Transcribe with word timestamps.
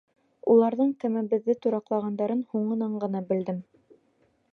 Уларҙың 0.53 0.93
кәмәбеҙҙе 1.03 1.55
тураҡлағандарын 1.65 2.41
һуңынан 2.55 2.97
ғына 3.05 3.21
белдем. 3.29 3.61